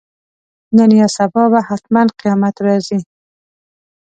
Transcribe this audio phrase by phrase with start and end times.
[0.77, 2.99] نن یا سبا به حتماً قیامت راځي.